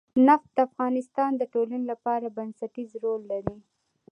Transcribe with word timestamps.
نفت 0.27 0.49
د 0.55 0.59
افغانستان 0.69 1.31
د 1.37 1.43
ټولنې 1.53 1.85
لپاره 1.91 2.33
بنسټيز 2.37 2.91
رول 3.03 3.21
لري. 3.31 3.57